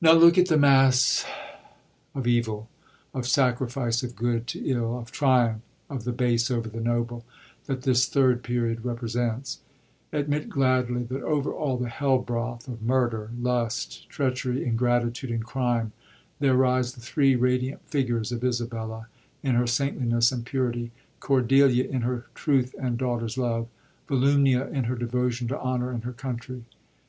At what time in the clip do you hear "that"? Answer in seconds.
7.66-7.82, 11.02-11.24